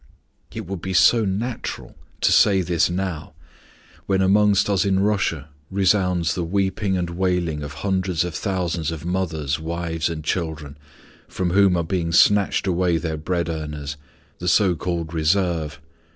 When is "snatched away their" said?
12.11-13.15